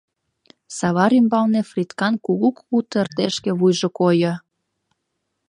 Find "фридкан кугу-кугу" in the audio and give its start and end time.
1.69-2.79